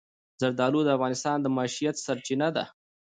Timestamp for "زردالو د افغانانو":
0.41-1.43